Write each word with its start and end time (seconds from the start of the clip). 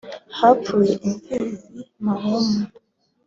hapfuye 0.37 0.93
Impyisi 1.07 1.77
mahuma 2.05 2.59